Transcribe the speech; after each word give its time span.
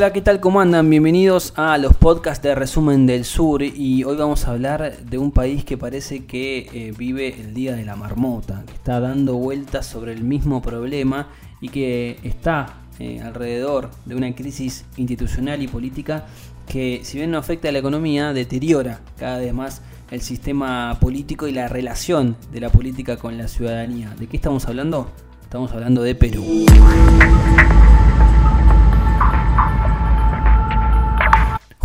Hola, 0.00 0.14
¿qué 0.14 0.22
tal? 0.22 0.40
¿Cómo 0.40 0.62
andan? 0.62 0.88
Bienvenidos 0.88 1.52
a 1.56 1.76
los 1.76 1.94
podcasts 1.94 2.42
de 2.42 2.54
Resumen 2.54 3.04
del 3.04 3.26
Sur 3.26 3.62
y 3.62 4.02
hoy 4.04 4.16
vamos 4.16 4.46
a 4.46 4.52
hablar 4.52 5.04
de 5.04 5.18
un 5.18 5.30
país 5.30 5.62
que 5.62 5.76
parece 5.76 6.24
que 6.24 6.70
eh, 6.72 6.94
vive 6.96 7.38
el 7.38 7.52
día 7.52 7.76
de 7.76 7.84
la 7.84 7.96
marmota, 7.96 8.64
que 8.66 8.72
está 8.72 8.98
dando 8.98 9.34
vueltas 9.34 9.84
sobre 9.84 10.14
el 10.14 10.24
mismo 10.24 10.62
problema 10.62 11.28
y 11.60 11.68
que 11.68 12.18
está 12.22 12.78
eh, 12.98 13.20
alrededor 13.20 13.90
de 14.06 14.14
una 14.14 14.34
crisis 14.34 14.86
institucional 14.96 15.62
y 15.62 15.68
política 15.68 16.24
que 16.66 17.00
si 17.02 17.18
bien 17.18 17.30
no 17.30 17.36
afecta 17.36 17.68
a 17.68 17.72
la 17.72 17.80
economía, 17.80 18.32
deteriora 18.32 19.00
cada 19.18 19.36
vez 19.36 19.52
más 19.52 19.82
el 20.10 20.22
sistema 20.22 20.96
político 20.98 21.46
y 21.46 21.52
la 21.52 21.68
relación 21.68 22.38
de 22.50 22.60
la 22.60 22.70
política 22.70 23.18
con 23.18 23.36
la 23.36 23.48
ciudadanía. 23.48 24.14
¿De 24.18 24.28
qué 24.28 24.38
estamos 24.38 24.64
hablando? 24.64 25.10
Estamos 25.42 25.70
hablando 25.72 26.02
de 26.02 26.14
Perú. 26.14 26.64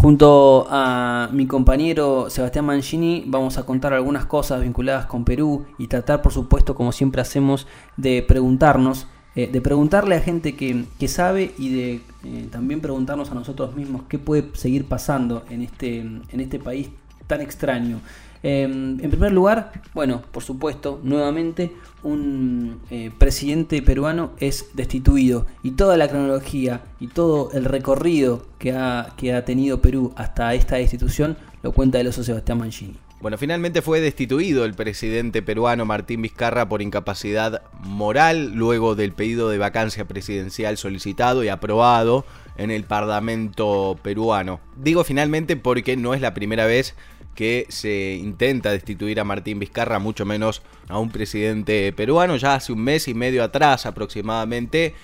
Junto 0.05 0.67
a 0.69 1.29
mi 1.31 1.47
compañero 1.47 2.29
Sebastián 2.29 2.65
Mancini 2.65 3.23
vamos 3.25 3.57
a 3.57 3.63
contar 3.63 3.91
algunas 3.91 4.27
cosas 4.27 4.61
vinculadas 4.61 5.07
con 5.07 5.25
Perú 5.25 5.65
y 5.79 5.87
tratar, 5.87 6.21
por 6.21 6.31
supuesto, 6.31 6.75
como 6.75 6.91
siempre 6.91 7.21
hacemos, 7.21 7.65
de 7.97 8.21
preguntarnos, 8.21 9.07
eh, 9.35 9.47
de 9.51 9.61
preguntarle 9.61 10.13
a 10.13 10.21
gente 10.21 10.55
que, 10.55 11.07
sabe 11.07 11.55
y 11.57 11.73
de 11.73 12.01
eh, 12.23 12.47
también 12.51 12.81
preguntarnos 12.81 13.31
a 13.31 13.33
nosotros 13.33 13.75
mismos 13.75 14.03
qué 14.07 14.19
puede 14.19 14.51
seguir 14.53 14.85
pasando 14.85 15.43
en 15.49 15.63
este, 15.63 16.01
en 16.01 16.39
este 16.39 16.59
país 16.59 16.91
tan 17.25 17.41
extraño. 17.41 17.99
Em, 18.47 18.99
en 19.03 19.09
primer 19.09 19.31
lugar, 19.31 19.71
bueno, 19.95 20.21
por 20.31 20.43
supuesto, 20.43 20.99
nuevamente 21.01 21.71
un 22.03 22.79
eh, 22.91 23.09
presidente 23.17 23.81
peruano 23.81 24.33
es 24.37 24.69
destituido 24.75 25.47
y 25.63 25.71
toda 25.71 25.97
la 25.97 26.07
cronología 26.07 26.83
y 26.99 27.07
todo 27.07 27.49
el 27.53 27.65
recorrido 27.65 28.45
que 28.59 28.71
ha, 28.71 29.15
que 29.17 29.33
ha 29.33 29.43
tenido 29.45 29.81
Perú 29.81 30.13
hasta 30.15 30.53
esta 30.53 30.75
destitución 30.75 31.37
lo 31.63 31.71
cuenta 31.71 31.99
el 31.99 32.05
oso 32.05 32.23
Sebastián 32.23 32.59
Mancini. 32.59 32.93
Bueno, 33.19 33.39
finalmente 33.39 33.81
fue 33.81 34.01
destituido 34.01 34.65
el 34.65 34.75
presidente 34.75 35.41
peruano 35.41 35.85
Martín 35.85 36.21
Vizcarra 36.21 36.69
por 36.69 36.83
incapacidad 36.83 37.63
moral 37.79 38.53
luego 38.53 38.93
del 38.93 39.13
pedido 39.13 39.49
de 39.49 39.57
vacancia 39.57 40.05
presidencial 40.05 40.77
solicitado 40.77 41.43
y 41.43 41.47
aprobado 41.47 42.25
en 42.57 42.69
el 42.69 42.83
Parlamento 42.83 43.97
peruano. 44.03 44.59
Digo 44.75 45.03
finalmente 45.03 45.55
porque 45.55 45.97
no 45.97 46.13
es 46.13 46.21
la 46.21 46.35
primera 46.35 46.67
vez 46.67 46.93
que 47.35 47.67
se 47.69 48.17
intenta 48.21 48.71
destituir 48.71 49.19
a 49.19 49.25
Martín 49.25 49.59
Vizcarra, 49.59 49.99
mucho 49.99 50.25
menos 50.25 50.61
a 50.87 50.97
un 50.97 51.11
presidente 51.11 51.91
peruano. 51.93 52.37
Ya 52.37 52.55
hace 52.55 52.71
un 52.71 52.83
mes 52.83 53.07
y 53.07 53.13
medio 53.13 53.43
atrás 53.43 53.85
aproximadamente 53.85 54.95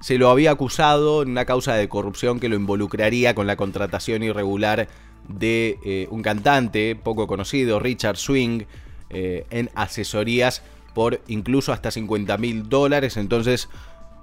se 0.00 0.18
lo 0.18 0.30
había 0.30 0.52
acusado 0.52 1.22
en 1.22 1.30
una 1.30 1.44
causa 1.44 1.74
de 1.74 1.88
corrupción 1.88 2.38
que 2.38 2.48
lo 2.48 2.56
involucraría 2.56 3.34
con 3.34 3.46
la 3.46 3.56
contratación 3.56 4.22
irregular 4.22 4.88
de 5.28 5.78
eh, 5.84 6.06
un 6.10 6.22
cantante 6.22 6.94
poco 6.94 7.26
conocido, 7.26 7.80
Richard 7.80 8.16
Swing, 8.16 8.62
eh, 9.10 9.46
en 9.50 9.70
asesorías 9.74 10.62
por 10.94 11.20
incluso 11.26 11.72
hasta 11.72 11.90
50 11.90 12.36
mil 12.38 12.68
dólares. 12.68 13.16
Entonces 13.16 13.68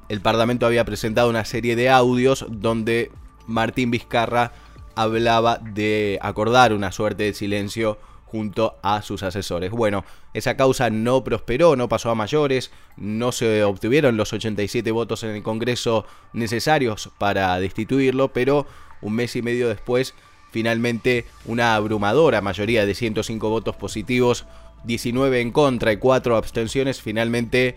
el 0.07 0.22
Parlamento 0.22 0.66
había 0.66 0.85
presentado 0.85 1.29
una 1.29 1.45
serie 1.45 1.75
de 1.75 1.89
audios 1.89 2.45
donde 2.50 3.11
Martín 3.47 3.91
Vizcarra 3.91 4.53
hablaba 4.95 5.59
de 5.59 6.19
acordar 6.21 6.73
una 6.73 6.91
suerte 6.91 7.23
de 7.23 7.33
silencio 7.33 7.99
junto 8.25 8.75
a 8.81 9.01
sus 9.01 9.23
asesores. 9.23 9.71
Bueno, 9.71 10.03
esa 10.33 10.57
causa 10.57 10.89
no 10.89 11.23
prosperó, 11.23 11.75
no 11.75 11.88
pasó 11.88 12.09
a 12.09 12.15
mayores, 12.15 12.71
no 12.97 13.31
se 13.31 13.63
obtuvieron 13.63 14.17
los 14.17 14.33
87 14.33 14.91
votos 14.91 15.23
en 15.23 15.29
el 15.29 15.43
Congreso 15.43 16.05
necesarios 16.33 17.11
para 17.17 17.57
destituirlo, 17.59 18.33
pero 18.33 18.66
un 19.01 19.13
mes 19.13 19.35
y 19.35 19.41
medio 19.41 19.69
después, 19.69 20.16
finalmente 20.51 21.25
una 21.45 21.75
abrumadora 21.75 22.41
mayoría 22.41 22.85
de 22.85 22.95
105 22.95 23.50
votos 23.50 23.75
positivos, 23.75 24.45
19 24.83 25.41
en 25.41 25.51
contra 25.51 25.94
y 25.94 25.97
4 25.97 26.35
abstenciones, 26.35 27.01
finalmente 27.01 27.75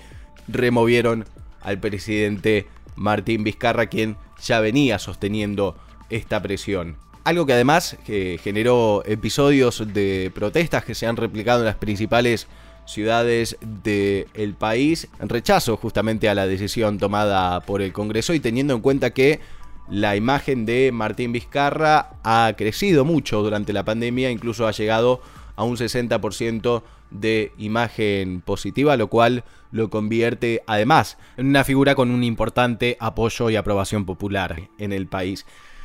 removieron 0.49 1.25
al 1.61 1.79
presidente 1.79 2.67
Martín 2.97 3.45
Vizcarra, 3.45 3.87
quien 3.87 4.17
ya 4.43 4.61
venía 4.61 4.99
sosteniendo 4.99 5.77
esta 6.11 6.43
presión. 6.43 6.97
Algo 7.29 7.45
que 7.45 7.53
además 7.53 7.99
generó 8.07 9.03
episodios 9.05 9.85
de 9.93 10.33
protestas 10.35 10.83
que 10.83 10.95
se 10.95 11.07
han 11.07 11.19
replicado 11.19 11.59
en 11.59 11.67
las 11.67 11.77
principales 11.77 12.47
ciudades 12.87 13.59
del 13.61 14.55
país 14.55 15.09
en 15.21 15.29
rechazo 15.29 15.77
justamente 15.77 16.31
a 16.31 16.35
la 16.35 16.47
decisión 16.47 16.97
tomada 16.97 17.61
por 17.61 17.83
el 17.83 17.93
Congreso 17.93 18.33
y 18.33 18.41
teniendo 18.41 18.73
en 18.73 18.81
cuenta 18.81 19.11
que 19.11 19.41
la 19.91 20.17
imagen 20.17 20.65
de 20.65 20.91
Martín 20.91 21.33
Vizcarra 21.33 22.13
ha 22.25 22.55
crecido 22.57 23.05
mucho 23.05 23.43
durante 23.43 23.75
la 23.75 23.85
pandemia, 23.85 24.31
incluso 24.31 24.67
ha 24.67 24.73
llegado 24.73 25.21
a 25.55 25.65
un 25.65 25.77
60% 25.77 26.83
de 27.11 27.53
imagen 27.59 28.41
positiva, 28.41 28.97
lo 28.97 29.09
cual 29.09 29.45
lo 29.71 29.91
convierte 29.91 30.63
además 30.67 31.19
en 31.37 31.49
una 31.49 31.65
figura 31.65 31.95
con 31.95 32.11
un 32.11 32.25
importante 32.25 32.97
apoyo 33.01 33.51
y 33.51 33.57
aprobación 33.57 34.07
popular 34.07 34.71
en 34.79 34.95
el 34.95 35.09
país. 35.09 35.45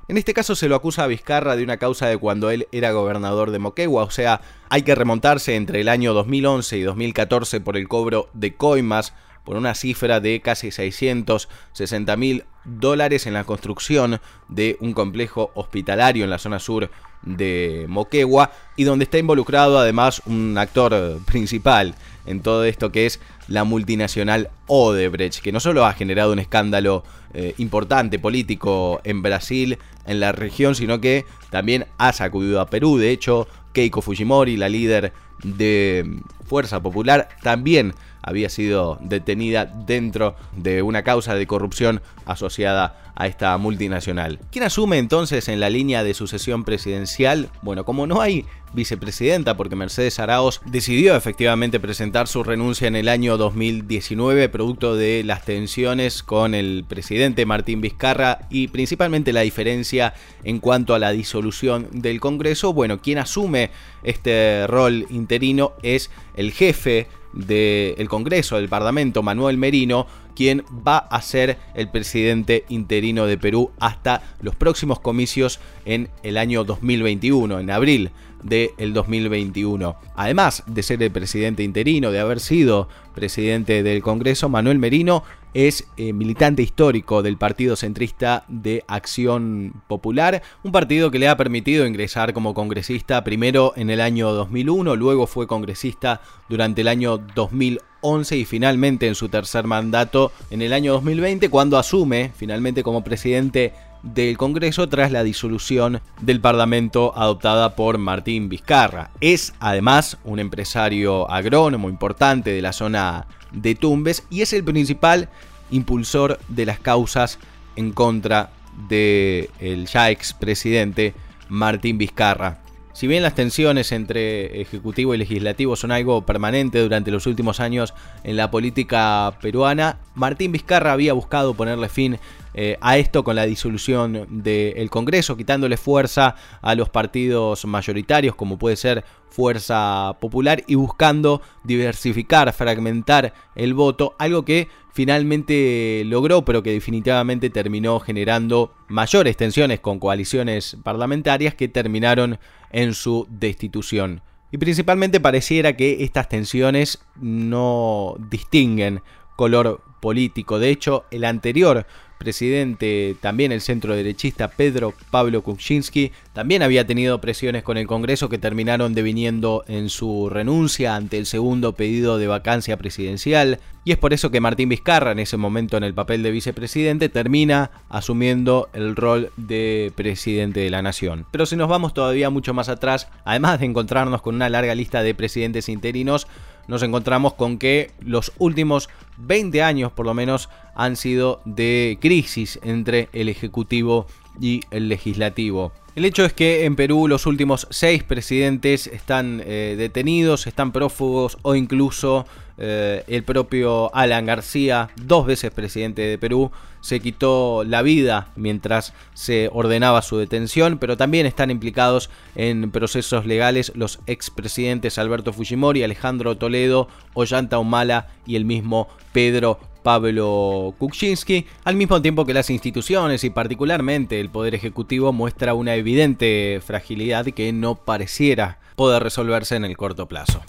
En 0.09 0.17
este 0.17 0.33
caso 0.33 0.55
se 0.55 0.67
lo 0.67 0.75
acusa 0.75 1.05
a 1.05 1.07
Vizcarra 1.07 1.55
de 1.55 1.63
una 1.63 1.77
causa 1.77 2.07
de 2.07 2.17
cuando 2.17 2.49
él 2.49 2.67
era 2.73 2.91
gobernador 2.91 3.51
de 3.51 3.59
Moquegua, 3.59 4.03
o 4.03 4.11
sea, 4.11 4.41
hay 4.69 4.81
que 4.81 4.95
remontarse 4.95 5.55
entre 5.55 5.79
el 5.79 5.87
año 5.87 6.13
2011 6.13 6.77
y 6.77 6.81
2014 6.81 7.61
por 7.61 7.77
el 7.77 7.87
cobro 7.87 8.29
de 8.33 8.53
coimas 8.55 9.13
por 9.43 9.55
una 9.57 9.75
cifra 9.75 10.19
de 10.19 10.41
casi 10.41 10.71
660 10.71 12.15
mil 12.17 12.45
dólares 12.65 13.27
en 13.27 13.33
la 13.33 13.43
construcción 13.43 14.21
de 14.47 14.77
un 14.79 14.93
complejo 14.93 15.51
hospitalario 15.55 16.23
en 16.23 16.29
la 16.29 16.37
zona 16.37 16.59
sur 16.59 16.89
de 17.23 17.85
Moquegua 17.87 18.51
y 18.75 18.83
donde 18.83 19.03
está 19.03 19.17
involucrado 19.17 19.79
además 19.79 20.21
un 20.25 20.57
actor 20.57 21.19
principal 21.25 21.95
en 22.25 22.41
todo 22.41 22.63
esto 22.65 22.91
que 22.91 23.05
es 23.05 23.19
la 23.47 23.63
multinacional 23.63 24.49
Odebrecht, 24.67 25.41
que 25.41 25.51
no 25.51 25.59
solo 25.59 25.85
ha 25.85 25.93
generado 25.93 26.31
un 26.31 26.39
escándalo 26.39 27.03
eh, 27.33 27.53
importante 27.57 28.19
político 28.19 29.01
en 29.03 29.21
Brasil, 29.21 29.77
en 30.05 30.19
la 30.19 30.31
región, 30.31 30.75
sino 30.75 31.01
que 31.01 31.25
también 31.49 31.85
ha 31.97 32.13
sacudido 32.13 32.61
a 32.61 32.69
Perú. 32.69 32.97
De 32.97 33.11
hecho, 33.11 33.47
Keiko 33.73 34.01
Fujimori, 34.01 34.55
la 34.55 34.69
líder 34.69 35.13
de 35.43 36.21
Fuerza 36.45 36.81
Popular, 36.81 37.29
también 37.41 37.93
había 38.21 38.49
sido 38.49 38.97
detenida 39.01 39.65
dentro 39.65 40.35
de 40.55 40.81
una 40.81 41.03
causa 41.03 41.35
de 41.35 41.45
corrupción 41.45 42.01
asociada 42.25 43.11
a 43.15 43.27
esta 43.27 43.55
multinacional. 43.57 44.39
¿Quién 44.51 44.63
asume 44.63 44.97
entonces 44.97 45.47
en 45.47 45.59
la 45.59 45.69
línea 45.69 46.03
de 46.03 46.13
sucesión 46.13 46.63
presidencial? 46.63 47.49
Bueno, 47.61 47.85
como 47.85 48.07
no 48.07 48.21
hay 48.21 48.45
vicepresidenta, 48.73 49.55
porque 49.55 49.75
Mercedes 49.75 50.19
Araos 50.19 50.61
decidió 50.65 51.15
efectivamente 51.15 51.79
presentar 51.79 52.27
su 52.27 52.43
renuncia 52.43 52.87
en 52.87 52.95
el 52.95 53.07
año 53.07 53.37
2019, 53.37 54.49
producto 54.49 54.95
de 54.95 55.23
las 55.23 55.45
tensiones 55.45 56.23
con 56.23 56.55
el 56.55 56.83
presidente 56.87 57.45
Martín 57.45 57.81
Vizcarra 57.81 58.47
y 58.49 58.69
principalmente 58.69 59.31
la 59.31 59.41
diferencia 59.41 60.15
en 60.43 60.59
cuanto 60.59 60.95
a 60.95 60.99
la 60.99 61.11
disolución 61.11 61.87
del 61.91 62.19
Congreso. 62.19 62.73
Bueno, 62.73 62.99
quien 62.99 63.19
asume 63.19 63.69
este 64.03 64.65
rol 64.65 65.05
interino 65.33 65.73
es 65.81 66.11
el 66.35 66.51
jefe 66.51 67.07
del 67.33 68.07
Congreso, 68.07 68.57
del 68.57 68.69
Parlamento, 68.69 69.23
Manuel 69.23 69.57
Merino, 69.57 70.05
quien 70.35 70.63
va 70.87 70.97
a 70.97 71.21
ser 71.23 71.57
el 71.73 71.89
presidente 71.89 72.65
interino 72.69 73.25
de 73.25 73.37
Perú 73.37 73.71
hasta 73.79 74.21
los 74.41 74.55
próximos 74.55 74.99
comicios 74.99 75.59
en 75.85 76.09
el 76.21 76.37
año 76.37 76.63
2021, 76.63 77.59
en 77.59 77.71
abril 77.71 78.11
del 78.43 78.93
2021. 78.93 79.95
Además 80.15 80.63
de 80.67 80.83
ser 80.83 81.01
el 81.01 81.11
presidente 81.11 81.63
interino, 81.63 82.11
de 82.11 82.19
haber 82.19 82.39
sido 82.39 82.89
presidente 83.15 83.83
del 83.83 84.01
Congreso, 84.01 84.49
Manuel 84.49 84.79
Merino 84.79 85.23
es 85.53 85.87
eh, 85.97 86.13
militante 86.13 86.63
histórico 86.63 87.21
del 87.21 87.37
Partido 87.37 87.75
Centrista 87.75 88.43
de 88.47 88.83
Acción 88.87 89.83
Popular, 89.87 90.41
un 90.63 90.71
partido 90.71 91.11
que 91.11 91.19
le 91.19 91.27
ha 91.27 91.37
permitido 91.37 91.85
ingresar 91.85 92.33
como 92.33 92.53
congresista 92.53 93.23
primero 93.23 93.73
en 93.75 93.89
el 93.89 94.01
año 94.01 94.31
2001, 94.31 94.95
luego 94.95 95.27
fue 95.27 95.47
congresista 95.47 96.21
durante 96.49 96.81
el 96.81 96.87
año 96.87 97.19
2011 97.19 98.37
y 98.37 98.45
finalmente 98.45 99.07
en 99.07 99.15
su 99.15 99.29
tercer 99.29 99.65
mandato 99.65 100.31
en 100.49 100.61
el 100.61 100.73
año 100.73 100.93
2020 100.93 101.49
cuando 101.49 101.77
asume 101.77 102.31
finalmente 102.35 102.83
como 102.83 103.03
presidente 103.03 103.73
del 104.03 104.37
Congreso 104.37 104.87
tras 104.89 105.11
la 105.11 105.23
disolución 105.23 106.01
del 106.21 106.39
Parlamento 106.39 107.13
adoptada 107.15 107.75
por 107.75 107.97
Martín 107.97 108.49
Vizcarra. 108.49 109.09
Es 109.21 109.53
además 109.59 110.17
un 110.23 110.39
empresario 110.39 111.29
agrónomo 111.31 111.89
importante 111.89 112.51
de 112.51 112.61
la 112.61 112.73
zona 112.73 113.25
de 113.51 113.75
Tumbes 113.75 114.23
y 114.29 114.41
es 114.41 114.53
el 114.53 114.63
principal 114.63 115.29
impulsor 115.71 116.39
de 116.49 116.65
las 116.65 116.79
causas 116.79 117.39
en 117.75 117.91
contra 117.93 118.51
del 118.87 119.87
ya 119.91 120.09
expresidente 120.09 121.13
Martín 121.49 121.97
Vizcarra. 121.97 122.62
Si 122.93 123.07
bien 123.07 123.23
las 123.23 123.33
tensiones 123.33 123.91
entre 123.91 124.61
ejecutivo 124.61 125.15
y 125.15 125.17
legislativo 125.17 125.75
son 125.75 125.91
algo 125.91 126.25
permanente 126.27 126.79
durante 126.79 127.09
los 127.09 127.25
últimos 127.25 127.59
años 127.59 127.95
en 128.23 128.37
la 128.37 128.51
política 128.51 129.35
peruana, 129.41 129.97
Martín 130.13 130.51
Vizcarra 130.51 130.93
había 130.93 131.13
buscado 131.13 131.55
ponerle 131.55 131.89
fin 131.89 132.19
eh, 132.53 132.77
a 132.81 132.97
esto 132.97 133.23
con 133.23 133.35
la 133.35 133.45
disolución 133.45 134.27
del 134.29 134.91
Congreso, 134.91 135.35
quitándole 135.35 135.75
fuerza 135.75 136.35
a 136.61 136.75
los 136.75 136.89
partidos 136.89 137.65
mayoritarios, 137.65 138.35
como 138.35 138.59
puede 138.59 138.75
ser 138.75 139.03
Fuerza 139.27 140.15
Popular, 140.19 140.63
y 140.67 140.75
buscando 140.75 141.41
diversificar, 141.63 142.53
fragmentar 142.53 143.33
el 143.55 143.73
voto, 143.73 144.15
algo 144.19 144.45
que 144.45 144.67
finalmente 144.91 146.03
logró, 146.05 146.45
pero 146.45 146.61
que 146.61 146.71
definitivamente 146.71 147.49
terminó 147.49 147.99
generando 147.99 148.71
mayores 148.87 149.35
tensiones 149.35 149.79
con 149.79 149.97
coaliciones 149.97 150.77
parlamentarias 150.83 151.55
que 151.55 151.67
terminaron 151.67 152.37
en 152.73 152.93
su 152.93 153.25
destitución. 153.29 154.21
Y 154.51 154.57
principalmente 154.57 155.19
pareciera 155.19 155.75
que 155.75 156.03
estas 156.03 156.29
tensiones 156.29 157.03
no 157.15 158.15
distinguen 158.29 159.01
color 159.35 159.81
político. 160.01 160.59
De 160.59 160.69
hecho, 160.69 161.05
el 161.09 161.23
anterior 161.23 161.87
presidente, 162.17 163.15
también 163.21 163.51
el 163.51 163.61
centro 163.61 163.95
derechista 163.95 164.49
Pedro 164.49 164.93
Pablo 165.11 165.43
Kuczynski, 165.43 166.11
también 166.33 166.63
había 166.63 166.87
tenido 166.87 167.21
presiones 167.21 167.63
con 167.63 167.77
el 167.77 167.87
Congreso 167.87 168.29
que 168.29 168.37
terminaron 168.37 168.93
deviniendo 168.93 169.63
en 169.67 169.89
su 169.89 170.29
renuncia 170.29 170.95
ante 170.95 171.17
el 171.17 171.25
segundo 171.25 171.73
pedido 171.73 172.17
de 172.17 172.27
vacancia 172.27 172.77
presidencial, 172.77 173.59
y 173.85 173.91
es 173.91 173.97
por 173.97 174.13
eso 174.13 174.31
que 174.31 174.39
Martín 174.39 174.69
Vizcarra, 174.69 175.11
en 175.11 175.19
ese 175.19 175.35
momento 175.35 175.75
en 175.75 175.83
el 175.83 175.93
papel 175.93 176.23
de 176.23 176.31
vicepresidente, 176.31 177.09
termina 177.09 177.71
asumiendo 177.89 178.69
el 178.73 178.95
rol 178.95 179.31
de 179.35 179.91
presidente 179.95 180.61
de 180.61 180.69
la 180.69 180.81
nación. 180.81 181.25
Pero 181.31 181.45
si 181.45 181.57
nos 181.57 181.67
vamos 181.67 181.93
todavía 181.93 182.29
mucho 182.29 182.53
más 182.53 182.69
atrás, 182.69 183.09
además 183.25 183.59
de 183.59 183.65
encontrarnos 183.65 184.21
con 184.21 184.35
una 184.35 184.47
larga 184.47 184.73
lista 184.73 185.03
de 185.03 185.13
presidentes 185.13 185.67
interinos, 185.67 186.27
nos 186.67 186.83
encontramos 186.83 187.33
con 187.33 187.57
que 187.57 187.91
los 187.99 188.31
últimos 188.37 188.89
20 189.17 189.61
años 189.61 189.91
por 189.91 190.05
lo 190.05 190.13
menos 190.13 190.49
han 190.75 190.95
sido 190.95 191.41
de 191.45 191.97
crisis 192.01 192.59
entre 192.63 193.09
el 193.13 193.29
Ejecutivo 193.29 194.07
y 194.39 194.61
el 194.71 194.89
Legislativo. 194.89 195.71
El 195.95 196.05
hecho 196.05 196.25
es 196.25 196.33
que 196.33 196.65
en 196.65 196.75
Perú 196.75 197.07
los 197.07 197.27
últimos 197.27 197.67
seis 197.69 198.03
presidentes 198.03 198.87
están 198.87 199.43
eh, 199.45 199.75
detenidos, 199.77 200.47
están 200.47 200.71
prófugos 200.71 201.37
o 201.43 201.53
incluso 201.53 202.25
eh, 202.57 203.03
el 203.07 203.23
propio 203.23 203.93
Alan 203.95 204.25
García, 204.25 204.89
dos 204.95 205.27
veces 205.27 205.51
presidente 205.51 206.01
de 206.01 206.17
Perú, 206.17 206.51
se 206.81 206.99
quitó 206.99 207.63
la 207.63 207.83
vida 207.83 208.29
mientras 208.35 208.93
se 209.13 209.51
ordenaba 209.53 210.01
su 210.01 210.17
detención, 210.17 210.79
pero 210.79 210.97
también 210.97 211.27
están 211.27 211.51
implicados 211.51 212.09
en 212.35 212.71
procesos 212.71 213.27
legales 213.27 213.71
los 213.75 213.99
expresidentes 214.07 214.97
Alberto 214.97 215.31
Fujimori, 215.31 215.83
Alejandro 215.83 216.37
Toledo, 216.37 216.87
Ollanta 217.13 217.59
Humala 217.59 218.07
y 218.25 218.35
el 218.35 218.45
mismo 218.45 218.87
Pedro 219.11 219.59
Pablo 219.83 220.73
Kuczynski, 220.79 221.45
al 221.65 221.75
mismo 221.75 222.01
tiempo 222.01 222.25
que 222.25 222.33
las 222.33 222.49
instituciones 222.49 223.23
y 223.23 223.29
particularmente 223.29 224.19
el 224.19 224.29
Poder 224.29 224.55
Ejecutivo 224.55 225.13
muestra 225.13 225.53
una 225.53 225.75
evidente 225.75 226.61
fragilidad 226.65 227.25
que 227.25 227.53
no 227.53 227.75
pareciera 227.75 228.59
poder 228.75 229.03
resolverse 229.03 229.55
en 229.55 229.65
el 229.65 229.77
corto 229.77 230.07
plazo. 230.07 230.41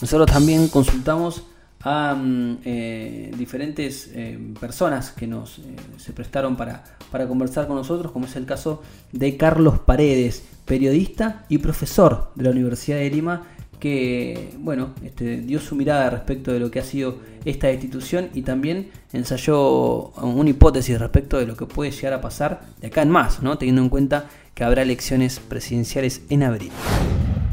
Nosotros 0.00 0.30
también 0.30 0.68
consultamos 0.68 1.44
a 1.84 2.14
mm, 2.14 2.58
eh, 2.64 3.32
diferentes 3.36 4.10
eh, 4.14 4.38
personas 4.60 5.10
que 5.10 5.26
nos 5.26 5.58
eh, 5.58 5.62
se 5.96 6.12
prestaron 6.12 6.56
para, 6.56 6.84
para 7.10 7.26
conversar 7.26 7.66
con 7.66 7.76
nosotros, 7.76 8.12
como 8.12 8.26
es 8.26 8.36
el 8.36 8.46
caso 8.46 8.82
de 9.12 9.36
Carlos 9.36 9.80
Paredes, 9.80 10.44
periodista 10.64 11.44
y 11.48 11.58
profesor 11.58 12.30
de 12.34 12.44
la 12.44 12.50
Universidad 12.50 12.98
de 12.98 13.10
Lima, 13.10 13.42
que 13.82 14.50
bueno, 14.58 14.90
este, 15.04 15.38
dio 15.38 15.58
su 15.58 15.74
mirada 15.74 16.08
respecto 16.08 16.52
de 16.52 16.60
lo 16.60 16.70
que 16.70 16.78
ha 16.78 16.84
sido 16.84 17.16
esta 17.44 17.66
destitución 17.66 18.28
y 18.32 18.42
también 18.42 18.90
ensayó 19.12 20.10
una 20.22 20.50
hipótesis 20.50 21.00
respecto 21.00 21.36
de 21.36 21.46
lo 21.46 21.56
que 21.56 21.66
puede 21.66 21.90
llegar 21.90 22.12
a 22.12 22.20
pasar 22.20 22.60
de 22.80 22.86
acá 22.86 23.02
en 23.02 23.10
más, 23.10 23.42
¿no? 23.42 23.58
teniendo 23.58 23.82
en 23.82 23.88
cuenta 23.88 24.26
que 24.54 24.62
habrá 24.62 24.82
elecciones 24.82 25.40
presidenciales 25.40 26.22
en 26.30 26.44
abril. 26.44 26.70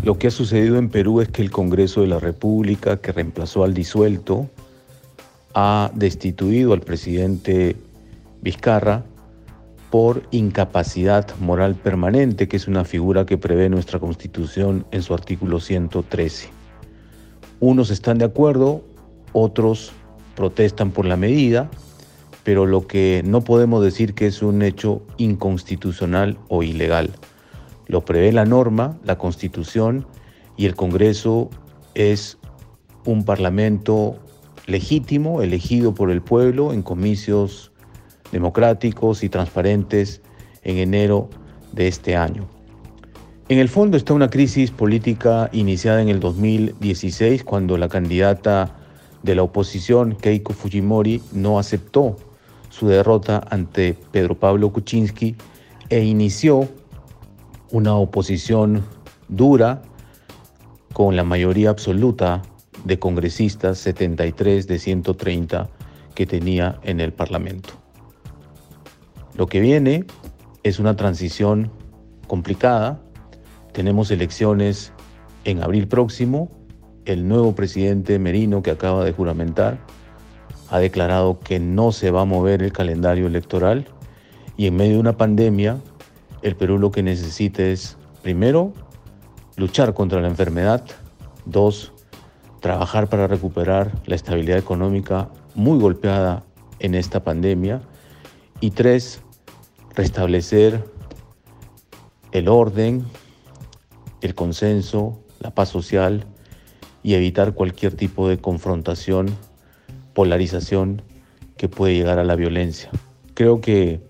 Lo 0.03 0.19
que 0.19 0.27
ha 0.27 0.31
sucedido 0.31 0.77
en 0.77 0.89
Perú 0.89 1.19
es 1.19 1.29
que 1.29 1.41
el 1.41 1.49
Congreso 1.49 2.01
de 2.01 2.07
la 2.07 2.19
República, 2.19 2.97
que 2.97 3.11
reemplazó 3.11 3.63
al 3.63 3.73
disuelto, 3.73 4.51
ha 5.55 5.89
destituido 5.95 6.73
al 6.73 6.81
presidente 6.81 7.75
Vizcarra 8.43 9.03
por 9.89 10.24
incapacidad 10.31 11.27
moral 11.39 11.75
permanente, 11.75 12.47
que 12.47 12.57
es 12.57 12.68
una 12.68 12.86
figura 12.86 13.25
que 13.25 13.38
prevé 13.38 13.69
nuestra 13.69 14.00
Constitución 14.00 14.86
en 14.91 15.01
su 15.01 15.13
artículo 15.13 15.59
113. 15.59 16.50
Unos 17.59 17.89
están 17.89 18.19
de 18.19 18.25
acuerdo, 18.25 18.83
otros 19.33 19.91
protestan 20.36 20.91
por 20.91 21.06
la 21.06 21.18
medida, 21.18 21.69
pero 22.44 22.65
lo 22.65 22.88
que 22.88 23.21
no 23.25 23.41
podemos 23.41 23.83
decir 23.83 24.13
que 24.13 24.27
es 24.27 24.41
un 24.41 24.62
hecho 24.62 25.01
inconstitucional 25.18 26.38
o 26.47 26.63
ilegal. 26.63 27.12
Lo 27.88 28.06
prevé 28.06 28.31
la 28.31 28.45
norma, 28.45 28.97
la 29.03 29.18
Constitución, 29.18 30.06
y 30.56 30.65
el 30.65 30.75
Congreso 30.75 31.50
es 31.95 32.38
un 33.06 33.25
parlamento 33.25 34.19
legítimo, 34.68 35.41
elegido 35.41 35.94
por 35.94 36.12
el 36.12 36.21
pueblo 36.21 36.74
en 36.74 36.83
comicios 36.83 37.69
democráticos 38.31 39.23
y 39.23 39.29
transparentes 39.29 40.21
en 40.63 40.77
enero 40.77 41.29
de 41.71 41.87
este 41.87 42.15
año. 42.15 42.47
En 43.49 43.57
el 43.57 43.69
fondo 43.69 43.97
está 43.97 44.13
una 44.13 44.29
crisis 44.29 44.69
política 44.69 45.49
iniciada 45.53 46.01
en 46.01 46.09
el 46.09 46.19
2016 46.19 47.43
cuando 47.43 47.77
la 47.77 47.89
candidata 47.89 48.75
de 49.23 49.35
la 49.35 49.43
oposición, 49.43 50.15
Keiko 50.15 50.53
Fujimori, 50.53 51.21
no 51.31 51.57
aceptó 51.57 52.15
su 52.69 52.87
derrota 52.87 53.41
ante 53.49 53.95
Pedro 54.11 54.37
Pablo 54.37 54.71
Kuczynski 54.71 55.35
e 55.89 56.03
inició 56.03 56.67
una 57.71 57.95
oposición 57.95 58.83
dura 59.27 59.81
con 60.93 61.15
la 61.15 61.23
mayoría 61.23 61.69
absoluta 61.69 62.41
de 62.83 62.99
congresistas, 62.99 63.79
73 63.79 64.67
de 64.67 64.79
130 64.79 65.69
que 66.13 66.25
tenía 66.25 66.79
en 66.83 66.99
el 66.99 67.13
Parlamento. 67.13 67.78
Lo 69.39 69.47
que 69.47 69.62
viene 69.62 70.03
es 70.63 70.80
una 70.80 70.97
transición 70.97 71.71
complicada. 72.27 73.00
Tenemos 73.71 74.12
elecciones 74.12 74.91
en 75.45 75.63
abril 75.63 75.88
próximo. 75.88 76.50
El 77.06 77.25
nuevo 77.25 77.56
presidente 77.56 78.19
Merino, 78.19 78.62
que 78.62 78.72
acaba 78.72 79.05
de 79.05 79.13
juramentar, 79.13 79.79
ha 80.69 80.79
declarado 80.79 81.39
que 81.39 81.58
no 81.58 81.93
se 81.93 82.12
va 82.12 82.24
a 82.24 82.25
mover 82.25 82.62
el 82.62 82.74
calendario 82.74 83.27
electoral. 83.27 83.86
Y 84.58 84.67
en 84.67 84.75
medio 84.75 84.96
de 84.96 85.00
una 85.00 85.15
pandemia, 85.15 85.77
el 86.41 86.58
Perú 86.58 86.77
lo 86.77 86.91
que 86.91 87.01
necesita 87.01 87.63
es, 87.63 87.96
primero, 88.22 88.74
luchar 89.55 89.93
contra 89.93 90.19
la 90.19 90.27
enfermedad. 90.27 90.84
Dos, 91.46 91.93
trabajar 92.60 93.08
para 93.08 93.25
recuperar 93.25 93.93
la 94.05 94.15
estabilidad 94.15 94.58
económica 94.58 95.29
muy 95.55 95.79
golpeada 95.79 96.43
en 96.79 96.93
esta 96.93 97.24
pandemia. 97.24 97.79
Y 98.60 98.72
tres, 98.72 99.22
restablecer 99.96 100.84
el 102.31 102.48
orden, 102.48 103.05
el 104.22 104.36
consenso, 104.36 105.19
la 105.39 105.51
paz 105.51 105.69
social 105.69 106.25
y 107.03 107.13
evitar 107.13 107.53
cualquier 107.53 107.96
tipo 107.96 108.27
de 108.27 108.38
confrontación, 108.38 109.27
polarización 110.13 111.01
que 111.58 111.69
puede 111.69 111.96
llegar 111.96 112.19
a 112.19 112.24
la 112.24 112.36
violencia. 112.36 112.89
Creo 113.34 113.62
que 113.62 114.01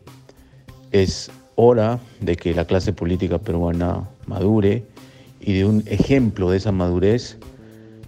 es 0.91 1.31
hora 1.55 2.00
de 2.21 2.36
que 2.36 2.53
la 2.53 2.65
clase 2.65 2.93
política 2.93 3.38
peruana 3.38 4.09
madure 4.25 4.86
y 5.39 5.53
de 5.53 5.65
un 5.65 5.83
ejemplo 5.88 6.50
de 6.50 6.57
esa 6.57 6.71
madurez 6.71 7.38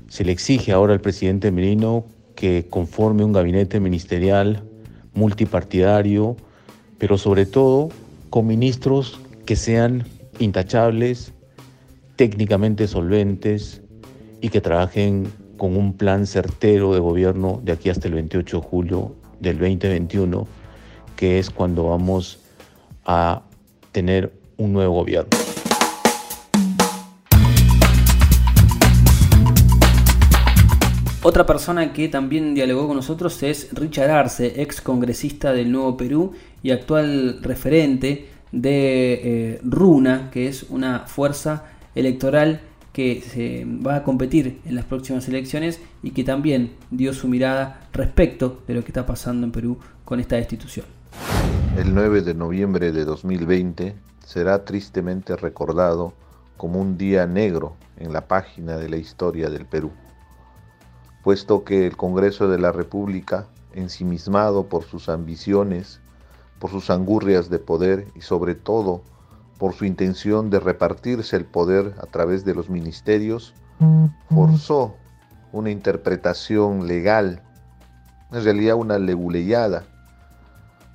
se 0.10 0.26
le 0.26 0.32
exige 0.32 0.72
ahora 0.72 0.94
al 0.94 1.02
presidente 1.02 1.52
Merino 1.52 2.06
que 2.36 2.68
conforme 2.70 3.24
un 3.24 3.34
gabinete 3.34 3.80
ministerial 3.80 4.64
multipartidario, 5.14 6.38
pero 7.02 7.18
sobre 7.18 7.48
todo 7.48 7.90
con 8.30 8.46
ministros 8.46 9.20
que 9.48 9.56
sean 9.56 10.06
intachables, 10.38 11.34
técnicamente 12.16 12.88
solventes 12.88 13.82
y 14.40 14.50
que 14.50 14.62
trabajen 14.62 15.34
con 15.58 15.76
un 15.76 15.98
plan 15.98 16.28
certero 16.28 16.94
de 16.94 17.00
gobierno 17.00 17.60
de 17.64 17.72
aquí 17.72 17.90
hasta 17.90 18.08
el 18.08 18.14
28 18.14 18.58
de 18.62 18.64
julio 18.64 19.16
del 19.40 19.58
2021, 19.58 20.48
que 21.16 21.40
es 21.40 21.50
cuando 21.50 21.86
vamos 21.86 22.40
a 23.04 23.42
tener 23.92 24.32
un 24.58 24.72
nuevo 24.72 24.94
gobierno. 24.94 25.41
Otra 31.24 31.46
persona 31.46 31.94
que 31.94 32.08
también 32.08 32.56
dialogó 32.56 32.88
con 32.88 32.96
nosotros 32.96 33.44
es 33.44 33.70
Richard 33.74 34.10
Arce, 34.10 34.60
ex 34.60 34.82
congresista 34.82 35.54
del 35.54 35.72
Nuevo 35.72 35.96
Perú 35.96 36.32
y 36.64 36.72
actual 36.72 37.44
referente 37.44 38.28
de 38.52 39.14
eh, 39.14 39.62
RUNA, 39.64 40.32
que 40.32 40.48
es 40.48 40.64
una 40.64 41.02
fuerza 41.02 41.66
electoral 41.94 42.62
que 42.92 43.22
se 43.22 43.66
va 43.66 43.98
a 43.98 44.04
competir 44.04 44.62
en 44.66 44.74
las 44.74 44.86
próximas 44.86 45.28
elecciones 45.28 45.80
y 46.02 46.10
que 46.10 46.24
también 46.24 46.72
dio 46.90 47.14
su 47.14 47.28
mirada 47.28 47.88
respecto 47.94 48.64
de 48.68 48.74
lo 48.74 48.82
que 48.82 48.88
está 48.88 49.06
pasando 49.06 49.46
en 49.46 49.52
Perú 49.52 49.78
con 50.04 50.20
esta 50.20 50.38
destitución. 50.38 50.88
El 51.78 51.94
9 51.94 52.24
de 52.24 52.34
noviembre 52.34 52.92
de 52.92 53.06
2020 53.06 53.94
será 54.26 54.66
tristemente 54.66 55.36
recordado 55.36 56.14
como 56.58 56.82
un 56.82 56.98
día 56.98 57.28
negro 57.28 57.76
en 57.98 58.12
la 58.12 58.28
página 58.28 58.78
de 58.78 58.90
la 58.90 58.98
historia 58.98 59.52
del 59.52 59.68
Perú, 59.68 59.92
puesto 61.24 61.64
que 61.64 61.86
el 61.86 61.98
Congreso 61.98 62.48
de 62.48 62.58
la 62.58 62.72
República, 62.72 63.48
ensimismado 63.74 64.68
por 64.68 64.84
sus 64.84 65.10
ambiciones, 65.10 66.02
por 66.60 66.72
sus 66.72 66.90
angurrias 66.90 67.50
de 67.50 67.60
poder 67.60 68.08
y 68.16 68.22
sobre 68.22 68.56
todo 68.56 69.02
por 69.58 69.74
su 69.74 69.86
intención 69.86 70.50
de 70.50 70.60
repartirse 70.60 71.36
el 71.36 71.46
poder 71.46 71.94
a 72.02 72.08
través 72.08 72.44
de 72.46 72.56
los 72.56 72.70
ministerios, 72.70 73.54
forzó 74.30 74.96
una 75.52 75.70
interpretación 75.70 76.88
legal, 76.88 77.44
en 78.32 78.44
realidad 78.44 78.76
una 78.76 78.98
leguleyada, 78.98 79.84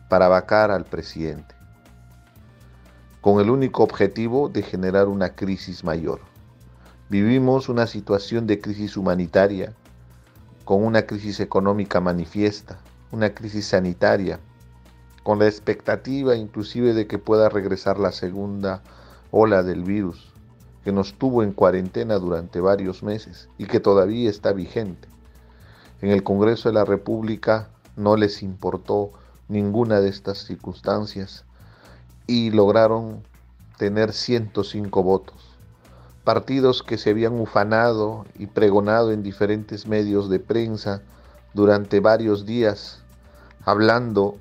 para 0.09 0.29
vacar 0.29 0.71
al 0.71 0.85
presidente, 0.85 1.55
con 3.21 3.41
el 3.41 3.51
único 3.51 3.83
objetivo 3.83 4.49
de 4.49 4.63
generar 4.63 5.09
una 5.09 5.31
crisis 5.31 5.85
mayor. 5.85 6.21
Vivimos 7.09 7.69
una 7.69 7.87
situación 7.87 8.47
de 8.47 8.61
crisis 8.61 8.97
humanitaria, 8.97 9.75
con 10.67 10.85
una 10.85 11.03
crisis 11.03 11.39
económica 11.39 12.01
manifiesta, 12.01 12.81
una 13.13 13.33
crisis 13.33 13.69
sanitaria, 13.69 14.41
con 15.23 15.39
la 15.39 15.47
expectativa 15.47 16.35
inclusive 16.35 16.93
de 16.93 17.07
que 17.07 17.19
pueda 17.19 17.49
regresar 17.49 18.01
la 18.01 18.11
segunda 18.11 18.83
ola 19.31 19.63
del 19.63 19.85
virus, 19.85 20.33
que 20.83 20.91
nos 20.91 21.15
tuvo 21.15 21.45
en 21.45 21.53
cuarentena 21.53 22.17
durante 22.17 22.61
varios 22.61 23.05
meses 23.05 23.49
y 23.59 23.67
que 23.67 23.79
todavía 23.79 24.29
está 24.29 24.53
vigente. 24.53 25.07
En 26.03 26.11
el 26.11 26.25
Congreso 26.25 26.69
de 26.69 26.75
la 26.75 26.85
República 26.85 27.71
no 27.95 28.17
les 28.17 28.43
importó 28.43 29.13
ninguna 29.47 30.01
de 30.01 30.09
estas 30.09 30.39
circunstancias 30.39 31.45
y 32.27 32.51
lograron 32.51 33.23
tener 33.79 34.13
105 34.13 35.03
votos. 35.05 35.56
Partidos 36.27 36.83
que 36.83 36.99
se 36.99 37.11
habían 37.11 37.39
ufanado 37.39 38.27
y 38.37 38.49
pregonado 38.49 39.13
en 39.13 39.23
diferentes 39.23 39.87
medios 39.87 40.29
de 40.29 40.41
prensa 40.41 41.01
durante 41.55 42.01
varios 42.01 42.45
días, 42.45 43.05
hablando 43.65 44.35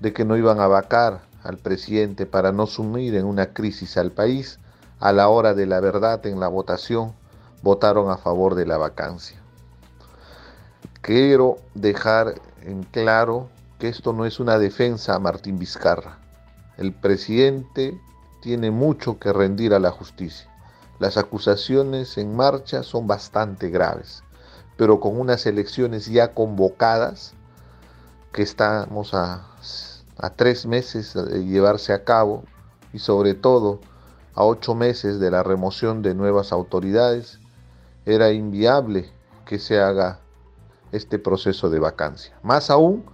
de 0.00 0.12
que 0.12 0.26
no 0.26 0.36
iban 0.36 0.60
a 0.60 0.66
vacar 0.66 1.22
al 1.42 1.56
presidente 1.56 2.26
para 2.26 2.52
no 2.52 2.66
sumir 2.66 3.14
en 3.14 3.24
una 3.24 3.54
crisis 3.54 3.96
al 3.96 4.12
país, 4.12 4.58
a 5.00 5.14
la 5.14 5.28
hora 5.28 5.54
de 5.54 5.64
la 5.64 5.80
verdad 5.80 6.26
en 6.26 6.40
la 6.40 6.48
votación 6.48 7.14
votaron 7.62 8.10
a 8.10 8.18
favor 8.18 8.54
de 8.54 8.66
la 8.66 8.76
vacancia. 8.76 9.40
Quiero 11.00 11.56
dejar 11.72 12.34
en 12.60 12.82
claro 12.82 13.48
que 13.78 13.88
esto 13.88 14.12
no 14.12 14.26
es 14.26 14.40
una 14.40 14.58
defensa 14.58 15.14
a 15.14 15.20
Martín 15.20 15.58
Vizcarra. 15.58 16.18
El 16.76 16.92
presidente 16.92 17.98
tiene 18.42 18.70
mucho 18.70 19.18
que 19.18 19.32
rendir 19.32 19.72
a 19.72 19.78
la 19.78 19.90
justicia. 19.90 20.53
Las 21.04 21.18
acusaciones 21.18 22.16
en 22.16 22.34
marcha 22.34 22.82
son 22.82 23.06
bastante 23.06 23.68
graves, 23.68 24.24
pero 24.78 25.00
con 25.00 25.20
unas 25.20 25.44
elecciones 25.44 26.06
ya 26.06 26.32
convocadas, 26.32 27.34
que 28.32 28.40
estamos 28.40 29.12
a 29.12 29.44
tres 30.36 30.64
meses 30.64 31.12
de 31.12 31.44
llevarse 31.44 31.92
a 31.92 32.04
cabo 32.04 32.44
y 32.94 33.00
sobre 33.00 33.34
todo 33.34 33.80
a 34.34 34.44
ocho 34.46 34.74
meses 34.74 35.20
de 35.20 35.30
la 35.30 35.42
remoción 35.42 36.00
de 36.00 36.14
nuevas 36.14 36.52
autoridades, 36.52 37.38
era 38.06 38.32
inviable 38.32 39.10
que 39.44 39.58
se 39.58 39.78
haga 39.78 40.20
este 40.90 41.18
proceso 41.18 41.68
de 41.68 41.80
vacancia. 41.80 42.34
Más 42.42 42.70
aún 42.70 43.04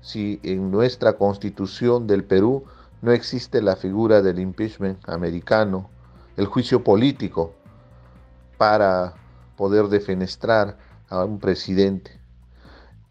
si 0.00 0.40
en 0.42 0.72
nuestra 0.72 1.12
constitución 1.12 2.08
del 2.08 2.24
Perú 2.24 2.64
no 3.00 3.12
existe 3.12 3.62
la 3.62 3.76
figura 3.76 4.22
del 4.22 4.40
impeachment 4.40 5.08
americano, 5.08 5.88
el 6.38 6.46
juicio 6.46 6.84
político 6.84 7.52
para 8.56 9.14
poder 9.56 9.88
defenestrar 9.88 10.78
a 11.10 11.24
un 11.24 11.40
presidente. 11.40 12.18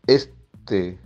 Este 0.08 0.98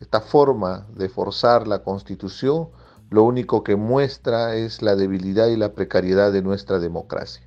esta 0.00 0.20
forma 0.20 0.86
de 0.94 1.08
forzar 1.08 1.68
la 1.68 1.82
constitución 1.82 2.70
lo 3.10 3.22
único 3.22 3.62
que 3.62 3.76
muestra 3.76 4.56
es 4.56 4.82
la 4.82 4.96
debilidad 4.96 5.48
y 5.48 5.56
la 5.56 5.72
precariedad 5.72 6.32
de 6.32 6.42
nuestra 6.42 6.78
democracia. 6.78 7.46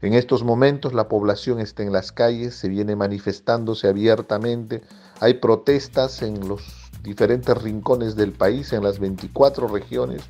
En 0.00 0.14
estos 0.14 0.42
momentos 0.42 0.92
la 0.92 1.08
población 1.08 1.60
está 1.60 1.82
en 1.82 1.92
las 1.92 2.10
calles, 2.10 2.54
se 2.54 2.68
viene 2.68 2.96
manifestándose 2.96 3.88
abiertamente, 3.88 4.82
hay 5.20 5.34
protestas 5.34 6.22
en 6.22 6.48
los 6.48 6.90
diferentes 7.02 7.56
rincones 7.62 8.16
del 8.16 8.32
país, 8.32 8.72
en 8.72 8.82
las 8.82 8.98
24 8.98 9.68
regiones, 9.68 10.22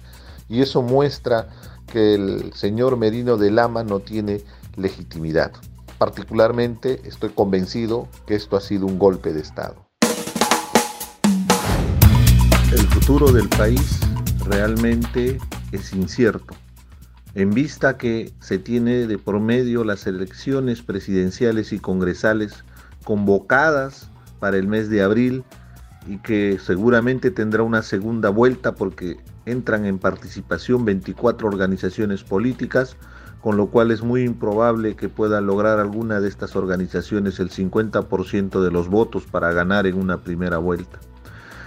y 0.48 0.60
eso 0.60 0.82
muestra 0.82 1.48
que 1.94 2.14
el 2.14 2.52
señor 2.54 2.96
Merino 2.96 3.36
de 3.36 3.52
Lama 3.52 3.84
no 3.84 4.00
tiene 4.00 4.42
legitimidad. 4.74 5.52
Particularmente 5.96 7.00
estoy 7.04 7.30
convencido 7.30 8.08
que 8.26 8.34
esto 8.34 8.56
ha 8.56 8.60
sido 8.60 8.86
un 8.86 8.98
golpe 8.98 9.32
de 9.32 9.40
Estado. 9.40 9.86
El 12.72 12.86
futuro 12.88 13.30
del 13.30 13.48
país 13.48 14.00
realmente 14.44 15.38
es 15.70 15.92
incierto, 15.92 16.56
en 17.36 17.50
vista 17.50 17.96
que 17.96 18.32
se 18.40 18.58
tiene 18.58 19.06
de 19.06 19.16
por 19.16 19.38
medio 19.38 19.84
las 19.84 20.08
elecciones 20.08 20.82
presidenciales 20.82 21.72
y 21.72 21.78
congresales 21.78 22.64
convocadas 23.04 24.10
para 24.40 24.56
el 24.56 24.66
mes 24.66 24.90
de 24.90 25.00
abril 25.00 25.44
y 26.06 26.18
que 26.18 26.58
seguramente 26.58 27.30
tendrá 27.30 27.62
una 27.62 27.82
segunda 27.82 28.28
vuelta 28.28 28.74
porque 28.74 29.18
entran 29.46 29.86
en 29.86 29.98
participación 29.98 30.84
24 30.84 31.48
organizaciones 31.48 32.22
políticas, 32.24 32.96
con 33.40 33.56
lo 33.56 33.68
cual 33.68 33.90
es 33.90 34.02
muy 34.02 34.22
improbable 34.22 34.96
que 34.96 35.08
pueda 35.08 35.40
lograr 35.40 35.78
alguna 35.78 36.20
de 36.20 36.28
estas 36.28 36.56
organizaciones 36.56 37.40
el 37.40 37.50
50% 37.50 38.62
de 38.62 38.70
los 38.70 38.88
votos 38.88 39.24
para 39.24 39.52
ganar 39.52 39.86
en 39.86 39.96
una 39.96 40.22
primera 40.22 40.58
vuelta. 40.58 40.98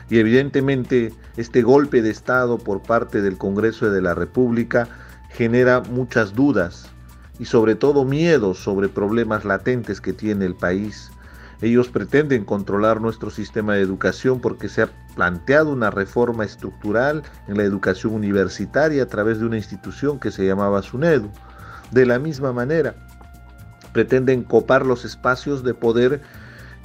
Y 0.10 0.20
evidentemente 0.20 1.14
este 1.36 1.62
golpe 1.62 2.02
de 2.02 2.10
Estado 2.10 2.58
por 2.58 2.82
parte 2.82 3.22
del 3.22 3.38
Congreso 3.38 3.92
de 3.92 4.02
la 4.02 4.14
República 4.14 4.88
genera 5.30 5.82
muchas 5.82 6.34
dudas 6.34 6.90
y 7.40 7.46
sobre 7.46 7.76
todo 7.76 8.06
miedos 8.06 8.60
sobre 8.60 8.90
problemas 8.90 9.46
latentes 9.46 10.02
que 10.02 10.14
tiene 10.14 10.46
el 10.46 10.56
país. 10.56 11.12
Ellos 11.62 11.90
pretenden 11.90 12.46
controlar 12.46 13.02
nuestro 13.02 13.32
sistema 13.32 13.74
de 13.74 13.82
educación 13.82 14.40
porque 14.40 14.70
se 14.70 14.84
ha 14.84 14.90
planteado 15.16 15.72
una 15.72 15.90
reforma 15.90 16.46
estructural 16.46 17.24
en 17.48 17.58
la 17.58 17.64
educación 17.64 18.14
universitaria 18.14 19.04
a 19.04 19.08
través 19.08 19.40
de 19.40 19.46
una 19.46 19.58
institución 19.58 20.20
que 20.20 20.32
se 20.32 20.46
llamaba 20.46 20.84
SUNEDU. 20.84 21.32
De 21.92 22.06
la 22.06 22.20
misma 22.20 22.54
manera, 22.54 22.96
pretenden 23.92 24.44
copar 24.44 24.86
los 24.86 25.06
espacios 25.06 25.64
de 25.64 25.74
poder 25.74 26.22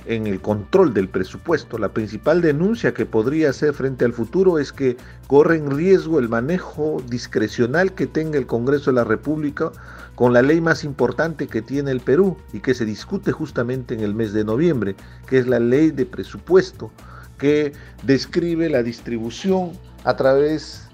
en 0.07 0.27
el 0.27 0.41
control 0.41 0.95
del 0.95 1.09
presupuesto. 1.09 1.79
La 1.79 1.91
principal 1.91 2.41
denuncia 2.41 2.95
que 2.95 3.07
podría 3.07 3.51
hacer 3.51 3.73
frente 3.75 4.05
al 4.05 4.13
futuro 4.13 4.59
es 4.59 4.73
que 4.73 4.97
corre 5.27 5.57
en 5.57 5.71
riesgo 5.71 6.19
el 6.19 6.29
manejo 6.29 7.03
discrecional 7.09 7.93
que 7.93 8.07
tenga 8.07 8.39
el 8.39 8.47
Congreso 8.47 8.91
de 8.91 8.97
la 8.97 9.05
República 9.05 9.73
con 10.15 10.33
la 10.33 10.43
ley 10.43 10.61
más 10.61 10.85
importante 10.85 11.47
que 11.47 11.63
tiene 11.63 11.91
el 11.91 12.01
Perú 12.01 12.37
y 12.53 12.61
que 12.61 12.75
se 12.75 12.85
discute 12.85 13.33
justamente 13.33 13.95
en 13.95 14.01
el 14.01 14.15
mes 14.15 14.33
de 14.33 14.45
noviembre, 14.45 14.95
que 15.27 15.39
es 15.39 15.47
la 15.47 15.59
ley 15.59 15.91
de 15.91 16.07
presupuesto, 16.07 16.91
que 17.39 17.73
describe 18.03 18.69
la 18.69 18.83
distribución 18.83 19.73
a 20.05 20.17
través 20.17 20.89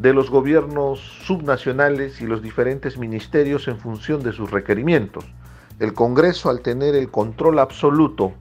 de 0.00 0.12
los 0.12 0.30
gobiernos 0.30 1.00
subnacionales 1.24 2.20
y 2.20 2.26
los 2.26 2.42
diferentes 2.42 2.98
ministerios 2.98 3.68
en 3.68 3.78
función 3.78 4.22
de 4.22 4.32
sus 4.32 4.50
requerimientos. 4.50 5.24
El 5.80 5.92
Congreso, 5.92 6.50
al 6.50 6.60
tener 6.60 6.94
el 6.94 7.10
control 7.10 7.58
absoluto 7.58 8.32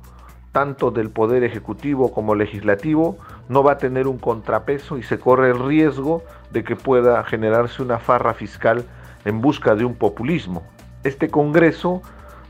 tanto 0.51 0.91
del 0.91 1.09
Poder 1.09 1.43
Ejecutivo 1.43 2.11
como 2.11 2.35
Legislativo, 2.35 3.17
no 3.49 3.63
va 3.63 3.73
a 3.73 3.77
tener 3.79 4.07
un 4.07 4.19
contrapeso 4.19 4.99
y 4.99 5.03
se 5.03 5.17
corre 5.17 5.49
el 5.49 5.57
riesgo 5.57 6.21
de 6.51 6.63
que 6.63 6.75
pueda 6.75 7.23
generarse 7.23 7.81
una 7.81 7.97
farra 7.97 8.35
fiscal 8.35 8.85
en 9.25 9.41
busca 9.41 9.73
de 9.73 9.83
un 9.83 9.95
populismo. 9.95 10.61
Este 11.03 11.29
Congreso 11.29 12.03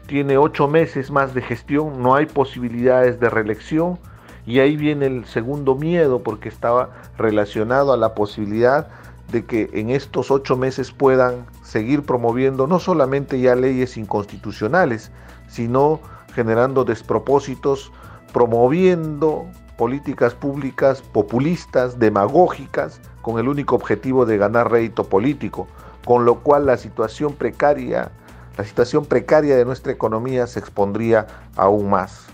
tiene 0.05 0.37
ocho 0.37 0.67
meses 0.67 1.11
más 1.11 1.33
de 1.33 1.41
gestión, 1.41 2.03
no 2.03 2.13
hay 2.15 2.25
posibilidades 2.25 3.21
de 3.21 3.29
reelección 3.29 3.99
y 4.45 4.59
ahí 4.59 4.75
viene 4.75 5.05
el 5.05 5.25
segundo 5.25 5.75
miedo 5.75 6.23
porque 6.23 6.49
estaba 6.49 6.89
relacionado 7.17 7.93
a 7.93 7.97
la 7.97 8.13
posibilidad 8.13 8.89
de 9.31 9.45
que 9.45 9.69
en 9.73 9.89
estos 9.89 10.31
ocho 10.31 10.57
meses 10.57 10.91
puedan 10.91 11.45
seguir 11.63 12.03
promoviendo 12.03 12.67
no 12.67 12.79
solamente 12.79 13.39
ya 13.39 13.55
leyes 13.55 13.97
inconstitucionales, 13.97 15.11
sino 15.47 15.99
generando 16.33 16.83
despropósitos, 16.83 17.91
promoviendo 18.31 19.45
políticas 19.77 20.33
públicas 20.33 21.01
populistas, 21.01 21.99
demagógicas, 21.99 23.01
con 23.21 23.39
el 23.39 23.47
único 23.47 23.75
objetivo 23.75 24.25
de 24.25 24.37
ganar 24.37 24.71
rédito 24.71 25.05
político, 25.05 25.67
con 26.05 26.25
lo 26.25 26.41
cual 26.41 26.65
la 26.65 26.77
situación 26.77 27.33
precaria, 27.33 28.11
la 28.57 28.63
situación 28.65 29.05
precaria 29.05 29.55
de 29.55 29.65
nuestra 29.65 29.91
economía 29.91 30.45
se 30.45 30.59
expondría 30.59 31.27
aún 31.55 31.89
más. 31.89 32.27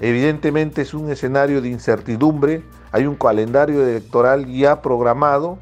Evidentemente 0.00 0.82
es 0.82 0.94
un 0.94 1.10
escenario 1.10 1.62
de 1.62 1.68
incertidumbre, 1.68 2.64
hay 2.90 3.06
un 3.06 3.14
calendario 3.14 3.86
electoral 3.86 4.46
ya 4.46 4.82
programado, 4.82 5.58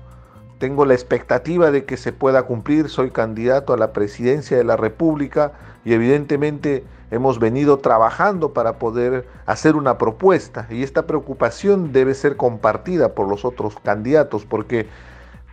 tengo 0.60 0.84
la 0.84 0.92
expectativa 0.92 1.70
de 1.70 1.86
que 1.86 1.96
se 1.96 2.12
pueda 2.12 2.42
cumplir, 2.42 2.90
soy 2.90 3.10
candidato 3.10 3.72
a 3.72 3.78
la 3.78 3.94
presidencia 3.94 4.58
de 4.58 4.62
la 4.62 4.76
República 4.76 5.52
y 5.86 5.94
evidentemente 5.94 6.84
hemos 7.10 7.38
venido 7.38 7.78
trabajando 7.78 8.52
para 8.52 8.78
poder 8.78 9.26
hacer 9.46 9.74
una 9.74 9.96
propuesta 9.96 10.66
y 10.68 10.82
esta 10.82 11.06
preocupación 11.06 11.92
debe 11.92 12.12
ser 12.12 12.36
compartida 12.36 13.14
por 13.14 13.26
los 13.26 13.46
otros 13.46 13.74
candidatos 13.82 14.44
porque 14.44 14.86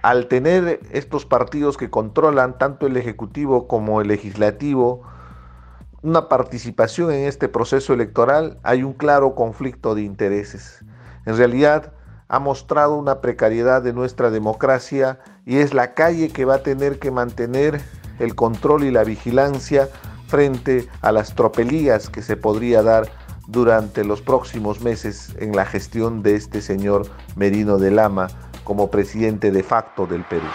al 0.02 0.28
tener 0.28 0.82
estos 0.92 1.26
partidos 1.26 1.78
que 1.78 1.90
controlan 1.90 2.58
tanto 2.58 2.86
el 2.86 2.98
Ejecutivo 2.98 3.66
como 3.66 4.02
el 4.02 4.10
Legislativo, 4.10 5.04
una 6.02 6.28
participación 6.28 7.12
en 7.12 7.28
este 7.28 7.48
proceso 7.48 7.94
electoral, 7.94 8.60
hay 8.62 8.84
un 8.84 8.92
claro 8.92 9.36
conflicto 9.36 9.96
de 9.96 10.02
intereses. 10.02 10.84
En 11.26 11.38
realidad 11.38 11.94
ha 12.30 12.40
mostrado 12.40 12.96
una 12.96 13.22
precariedad 13.22 13.82
de 13.82 13.94
nuestra 13.94 14.30
democracia 14.30 15.20
y 15.46 15.58
es 15.58 15.74
la 15.74 15.94
calle 15.94 16.30
que 16.30 16.46
va 16.46 16.56
a 16.56 16.64
tener 16.64 17.00
que 17.00 17.12
mantener 17.12 17.82
el 18.20 18.36
control 18.36 18.84
y 18.84 18.92
la 18.92 19.04
vigilancia 19.04 19.90
frente 20.28 20.88
a 21.02 21.12
las 21.12 21.36
tropelías 21.36 22.10
que 22.10 22.22
se 22.22 22.36
podría 22.36 22.84
dar 22.84 23.10
durante 23.48 24.04
los 24.04 24.22
próximos 24.22 24.82
meses 24.82 25.34
en 25.40 25.56
la 25.56 25.66
gestión 25.66 26.22
de 26.22 26.36
este 26.36 26.62
señor 26.62 27.08
Merino 27.36 27.78
de 27.78 27.92
Lama 27.92 28.28
como 28.66 28.92
presidente 28.92 29.52
de 29.52 29.64
facto 29.64 30.06
del 30.06 30.26
Perú. 30.26 30.48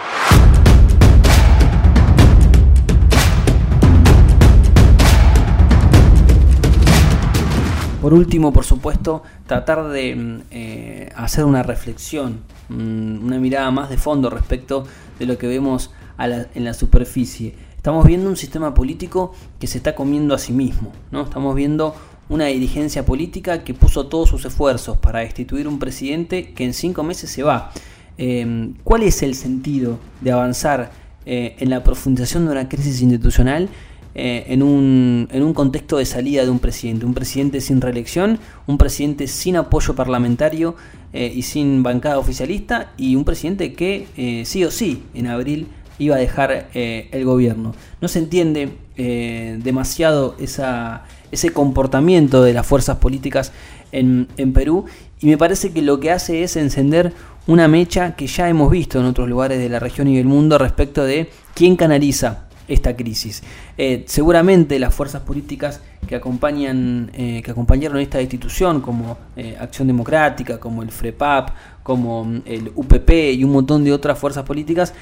Por 8.03 8.13
último, 8.13 8.51
por 8.51 8.65
supuesto, 8.65 9.23
tratar 9.47 9.87
de 9.87 10.13
mm, 10.13 10.41
eh, 10.51 11.09
hacer 11.15 11.45
una 11.45 11.63
reflexión, 11.63 12.41
mm, 12.67 13.23
una 13.23 13.39
mirada 13.39 13.71
más 13.71 13.89
de 13.89 13.95
fondo 13.95 14.29
respecto 14.29 14.85
de 15.17 15.25
lo 15.25 15.37
que 15.37 15.47
vemos 15.47 15.89
en 16.19 16.65
la 16.65 16.73
superficie. 16.73 17.55
Estamos 17.77 18.05
viendo 18.05 18.29
un 18.29 18.35
sistema 18.35 18.73
político 18.73 19.31
que 19.57 19.67
se 19.67 19.77
está 19.77 19.95
comiendo 19.95 20.35
a 20.35 20.37
sí 20.37 20.51
mismo, 20.51 20.91
¿no? 21.11 21.21
Estamos 21.21 21.55
viendo 21.55 21.95
una 22.27 22.47
dirigencia 22.47 23.05
política 23.05 23.63
que 23.63 23.73
puso 23.73 24.07
todos 24.07 24.27
sus 24.27 24.43
esfuerzos 24.43 24.97
para 24.97 25.19
destituir 25.21 25.65
un 25.65 25.79
presidente 25.79 26.51
que 26.51 26.65
en 26.65 26.73
cinco 26.73 27.03
meses 27.03 27.29
se 27.29 27.41
va. 27.41 27.71
Em, 28.17 28.73
¿Cuál 28.83 29.03
es 29.03 29.23
el 29.23 29.33
sentido 29.33 29.97
de 30.19 30.33
avanzar 30.33 30.91
eh, 31.25 31.55
en 31.59 31.69
la 31.69 31.85
profundización 31.85 32.47
de 32.47 32.51
una 32.51 32.67
crisis 32.67 33.01
institucional 33.01 33.69
eh, 34.15 34.45
en, 34.47 34.63
un, 34.63 35.27
en, 35.31 35.43
un, 35.43 35.53
contexto 35.53 35.97
de 35.97 36.05
salida 36.05 36.43
de 36.43 36.49
un 36.49 36.59
presidente? 36.59 37.05
Un 37.05 37.13
presidente 37.13 37.61
sin 37.61 37.81
reelección, 37.81 38.39
un 38.67 38.77
presidente 38.77 39.27
sin 39.27 39.55
apoyo 39.55 39.95
parlamentario 39.95 40.75
eh, 41.13 41.31
y 41.35 41.41
sin 41.43 41.83
bancada 41.83 42.19
oficialista 42.19 42.93
y 42.97 43.15
un 43.15 43.23
presidente 43.23 43.73
que 43.73 44.43
sí 44.45 44.63
o 44.63 44.71
sí 44.71 45.03
en 45.13 45.27
abril 45.27 45.67
iba 45.99 46.15
a 46.15 46.19
dejar 46.19 46.69
eh, 46.73 47.09
el 47.11 47.25
gobierno. 47.25 47.73
No 48.01 48.07
se 48.07 48.19
entiende 48.19 48.69
eh, 48.97 49.59
demasiado 49.63 50.35
esa, 50.39 51.03
ese 51.31 51.51
comportamiento 51.51 52.43
de 52.43 52.53
las 52.53 52.65
fuerzas 52.65 52.97
políticas 52.97 53.51
en, 53.91 54.27
en, 54.37 54.53
Perú 54.53 54.85
y 55.19 55.27
me 55.27 55.37
parece 55.37 55.71
que 55.71 55.81
lo 55.81 55.99
que 55.99 56.11
hace 56.11 56.43
es 56.43 56.55
encender 56.55 57.13
una 57.45 57.67
mecha 57.67 58.15
que 58.15 58.27
ya 58.27 58.49
hemos 58.49 58.71
visto 58.71 58.99
en 58.99 59.05
otros 59.05 59.29
lugares 59.29 59.59
de 59.59 59.69
la 59.69 59.79
región 59.79 60.07
y 60.07 60.17
del 60.17 60.25
mundo 60.25 60.57
respecto 60.57 61.03
de 61.03 61.29
quién 61.53 61.75
canaliza 61.75 62.47
esta 62.67 62.95
crisis. 62.95 63.43
Eh, 63.77 64.03
seguramente 64.07 64.79
las 64.79 64.93
fuerzas 64.93 65.21
políticas 65.21 65.81
que 66.07 66.15
acompañan, 66.15 67.11
eh, 67.13 67.41
que 67.43 67.51
acompañaron 67.51 67.99
esta 67.99 68.21
institución, 68.21 68.81
como 68.81 69.17
eh, 69.35 69.57
Acción 69.59 69.87
Democrática, 69.87 70.59
como 70.59 70.83
el 70.83 70.91
FREPAP, 70.91 71.49
como 71.83 72.25
mm, 72.25 72.41
el 72.45 72.71
UPP 72.75 73.09
y 73.33 73.43
un 73.43 73.51
montón 73.51 73.83
de 73.83 73.91
otras 73.91 74.17
fuerzas 74.17 74.43
políticas, 74.43 74.93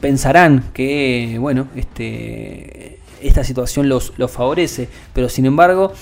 pensarán 0.00 0.64
que 0.72 1.36
bueno, 1.40 1.68
este, 1.74 3.00
esta 3.20 3.44
situación 3.44 3.88
los, 3.88 4.12
los 4.16 4.30
favorece, 4.30 4.88
pero 5.12 5.28
sin 5.28 5.46
embargo 5.46 5.92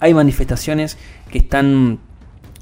hay 0.00 0.14
manifestaciones 0.14 0.98
que 1.30 1.38
están 1.38 1.98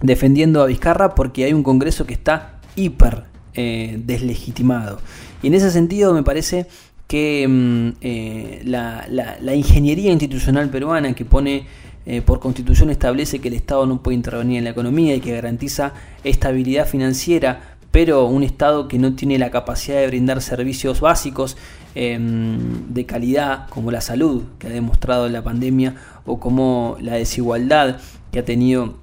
defendiendo 0.02 0.62
a 0.62 0.66
Vizcarra 0.66 1.14
porque 1.14 1.44
hay 1.44 1.52
un 1.52 1.62
Congreso 1.62 2.06
que 2.06 2.14
está 2.14 2.60
hiper 2.76 3.29
deslegitimado. 3.54 5.00
Y 5.42 5.48
en 5.48 5.54
ese 5.54 5.70
sentido 5.70 6.12
me 6.12 6.22
parece 6.22 6.66
que 7.10 7.44
mm, 7.48 7.88
eh, 8.02 8.62
la, 8.64 9.54
ingeniería 9.56 10.12
institucional 10.12 10.70
peruana 10.70 11.12
que 11.12 11.24
pone 11.24 11.66
eh, 12.06 12.22
por 12.22 12.38
constitución 12.38 12.88
establece 12.88 13.40
que 13.40 13.48
el 13.48 13.54
Estado 13.54 13.84
no 13.84 14.00
puede 14.00 14.14
intervenir 14.14 14.58
en 14.58 14.64
la 14.64 14.70
economía 14.70 15.16
y 15.16 15.20
que 15.20 15.32
garantiza 15.32 15.92
estabilidad 16.22 16.86
financiera, 16.86 17.76
pero 17.90 18.26
un 18.26 18.44
Estado 18.44 18.86
que 18.86 19.00
no 19.00 19.14
tiene 19.14 19.40
la 19.40 19.50
capacidad 19.50 19.98
de 19.98 20.06
brindar 20.06 20.40
servicios 20.40 21.00
básicos 21.00 21.56
de 21.92 23.04
calidad 23.04 23.68
como 23.68 23.90
la 23.90 24.00
salud 24.00 24.44
que 24.60 24.68
ha 24.68 24.70
demostrado 24.70 25.28
la 25.28 25.42
pandemia 25.42 25.96
o 26.24 26.38
como 26.38 26.96
la 27.00 27.14
desigualdad 27.14 27.96
que 28.30 28.38
ha 28.38 28.44
tenido 28.44 28.94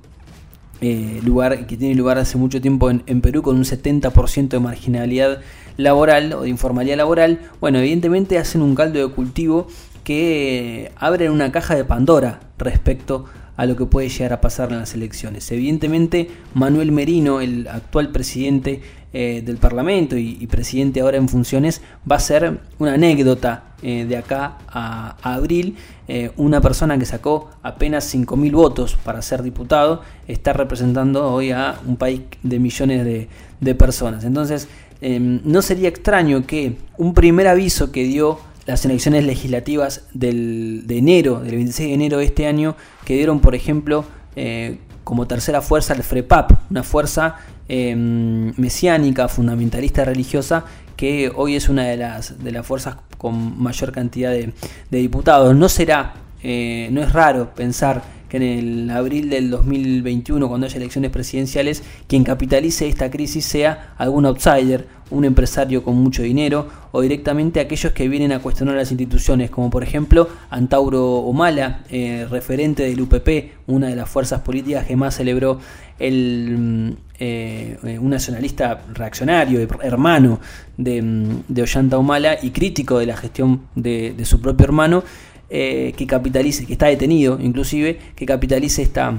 eh, 0.81 1.19
lugar 1.23 1.65
que 1.67 1.77
tiene 1.77 1.95
lugar 1.95 2.17
hace 2.17 2.37
mucho 2.37 2.61
tiempo 2.61 2.89
en, 2.89 3.03
en 3.07 3.21
Perú 3.21 3.41
con 3.41 3.55
un 3.55 3.63
70% 3.63 4.49
de 4.49 4.59
marginalidad 4.59 5.39
laboral 5.77 6.33
o 6.33 6.41
de 6.41 6.49
informalidad 6.49 6.97
laboral, 6.97 7.39
bueno, 7.61 7.79
evidentemente 7.79 8.37
hacen 8.37 8.61
un 8.61 8.75
caldo 8.75 8.99
de 8.99 9.13
cultivo 9.13 9.67
que 10.07 10.89
abre 10.95 11.29
una 11.29 11.51
caja 11.51 11.75
de 11.75 11.83
Pandora 11.83 12.39
respecto 12.57 13.25
a 13.57 13.65
lo 13.65 13.75
que 13.75 13.85
puede 13.87 14.07
llegar 14.07 14.31
a 14.31 14.39
pasar 14.39 14.71
en 14.71 14.79
las 14.79 14.93
elecciones. 14.93 15.51
Evidentemente, 15.51 16.29
Manuel 16.53 16.93
Merino, 16.93 17.41
el 17.41 17.67
actual 17.67 18.13
presidente 18.13 18.81
eh, 19.11 19.41
del 19.43 19.57
Parlamento 19.57 20.15
y, 20.15 20.47
presidente 20.47 21.01
ahora 21.01 21.17
en 21.17 21.27
funciones, 21.27 21.81
va 22.09 22.15
a 22.15 22.19
ser 22.21 22.61
una 22.79 22.93
anécdota 22.93 23.75
eh, 23.81 24.05
de 24.07 24.15
acá 24.15 24.59
a, 24.69 25.17
abril. 25.21 25.75
Eh, 26.07 26.31
una 26.37 26.61
persona 26.61 26.97
que 26.97 27.03
sacó 27.03 27.49
apenas 27.61 28.15
5.000 28.15 28.51
votos 28.53 28.97
para 29.03 29.21
ser 29.21 29.43
diputado 29.43 30.03
está 30.25 30.53
representando 30.53 31.29
hoy 31.29 31.51
a 31.51 31.81
un 31.85 31.97
país 31.97 32.21
de 32.43 32.59
millones 32.59 33.03
de, 33.03 33.27
de 33.59 33.75
personas. 33.75 34.23
Entonces, 34.23 34.69
Em, 34.99 35.41
no 35.43 35.61
sería 35.61 35.89
extraño 35.89 36.47
que 36.47 36.77
un 36.97 37.13
primer 37.13 37.47
aviso 37.47 37.91
que 37.91 38.03
dio 38.03 38.39
las 38.67 38.85
elecciones 38.85 39.23
legislativas 39.23 40.03
del, 40.13 40.83
de 40.85 40.97
enero, 40.97 41.39
del 41.39 41.55
26 41.55 41.87
de 41.87 41.93
enero 41.95 42.17
de 42.19 42.25
este 42.25 42.45
año, 42.45 42.75
que 43.05 43.15
dieron, 43.15 43.39
por 43.39 43.55
ejemplo, 43.55 44.05
eh, 44.35 44.79
como 45.05 45.25
tercera 45.25 45.61
fuerza 45.61 45.93
el 45.93 46.03
FREPAP, 46.03 46.51
una 46.69 46.83
fuerza 46.83 47.37
em, 47.69 48.53
mesiánica, 48.57 49.29
fundamentalista 49.29 50.03
religiosa, 50.03 50.65
que 50.97 51.31
hoy 51.33 51.55
es 51.55 51.69
una 51.69 51.85
de 51.85 51.95
las, 51.95 52.43
de 52.43 52.51
las 52.51 52.67
fuerzas 52.67 52.97
con 53.17 53.61
mayor 53.61 53.93
cantidad 53.93 54.31
de, 54.31 54.53
diputados. 54.91 55.55
No 55.55 55.69
será, 55.69 56.15
eh, 56.43 56.89
no 56.91 57.01
es 57.01 57.13
raro 57.13 57.53
pensar 57.55 58.03
que 58.27 58.37
en 58.37 58.43
el 58.43 58.89
abril 58.89 59.29
del 59.29 59.49
2021, 59.49 60.47
cuando 60.49 60.67
haya 60.67 60.75
elecciones 60.75 61.11
presidenciales, 61.11 61.83
quien 62.07 62.25
capitalice 62.25 62.87
esta 62.87 63.09
crisis 63.09 63.45
sea 63.45 63.93
algún 63.97 64.25
outsider, 64.25 64.87
un 65.09 65.23
empresario 65.23 65.83
con 65.83 65.95
mucho 65.95 66.21
dinero 66.23 66.67
o 66.97 67.01
directamente 67.01 67.59
aquellos 67.59 67.93
que 67.93 68.07
vienen 68.09 68.31
a 68.31 68.39
cuestionar 68.39 68.73
las 68.75 68.89
instituciones, 68.89 69.51
como 69.51 69.69
por 69.69 69.83
ejemplo 69.83 70.27
Antauro 70.49 71.17
Omala, 71.17 71.81
eh, 71.91 72.25
referente 72.27 72.81
del 72.81 72.99
UPP, 73.01 73.51
una 73.67 73.87
de 73.87 73.95
las 73.95 74.09
fuerzas 74.09 74.41
políticas 74.41 74.87
que 74.87 74.95
más 74.95 75.15
celebró 75.15 75.59
el, 75.99 76.55
mm, 76.57 76.91
eh, 77.19 77.99
un 78.01 78.09
nacionalista 78.09 78.81
reaccionario, 78.95 79.59
hermano 79.83 80.39
de, 80.75 81.03
mm, 81.03 81.43
Ollanta 81.61 81.99
Humala 81.99 82.39
y 82.41 82.49
crítico 82.49 82.97
de 82.97 83.05
la 83.05 83.15
gestión 83.15 83.61
de 83.75 84.25
su 84.25 84.41
propio 84.41 84.65
hermano, 84.65 85.03
eh, 85.49 85.93
que 85.95 86.05
capitalice, 86.05 86.65
que 86.65 86.73
está 86.73 86.87
detenido 86.87 87.39
inclusive, 87.41 87.97
que 88.17 88.25
capitalice 88.25 88.81
esta, 88.81 89.13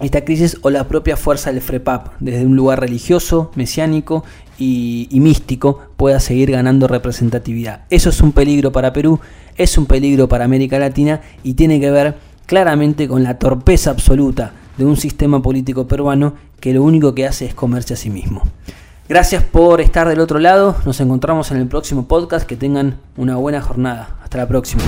esta 0.00 0.24
crisis 0.24 0.58
o 0.62 0.70
la 0.70 0.88
propia 0.88 1.16
fuerza 1.16 1.52
del 1.52 1.62
FREPAP, 1.62 2.14
desde 2.20 2.44
un 2.44 2.56
lugar 2.56 2.80
religioso, 2.80 3.50
mesiánico 3.54 4.24
y, 4.58 5.08
místico, 5.12 5.80
pueda 5.96 6.20
seguir 6.20 6.50
ganando 6.50 6.88
representatividad. 6.88 7.84
Eso 7.90 8.10
es 8.10 8.20
un 8.20 8.32
peligro 8.32 8.72
para 8.72 8.92
Perú, 8.92 9.20
es 9.56 9.78
un 9.78 9.86
peligro 9.86 10.28
para 10.28 10.44
América 10.44 10.78
Latina 10.78 11.20
y 11.42 11.54
tiene 11.54 11.80
que 11.80 11.90
ver 11.90 12.16
claramente 12.46 13.08
con 13.08 13.22
la 13.22 13.38
torpeza 13.38 13.90
absoluta 13.90 14.52
de 14.76 14.84
un 14.84 14.96
sistema 14.96 15.40
político 15.42 15.88
peruano 15.88 16.34
que 16.60 16.72
lo 16.72 16.82
único 16.82 17.14
que 17.14 17.26
hace 17.26 17.46
es 17.46 17.54
comerse 17.54 17.94
a 17.94 17.96
sí 17.96 18.10
mismo. 18.10 18.42
Gracias 19.08 19.44
por 19.44 19.80
estar 19.80 20.08
del 20.08 20.18
otro 20.18 20.40
lado. 20.40 20.76
Nos 20.84 21.00
encontramos 21.00 21.52
en 21.52 21.58
el 21.58 21.68
próximo 21.68 22.08
podcast. 22.08 22.44
Que 22.44 22.56
tengan 22.56 22.98
una 23.16 23.36
buena 23.36 23.62
jornada. 23.62 24.16
Hasta 24.24 24.38
la 24.38 24.48
próxima. 24.48 24.82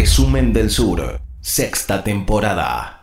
Resumen 0.00 0.52
del 0.52 0.70
Sur, 0.70 1.20
sexta 1.40 2.04
temporada. 2.04 2.97